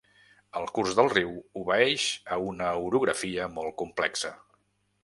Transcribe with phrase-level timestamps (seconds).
[0.61, 4.35] El curs del riu obeeix a una orografia molt complexa.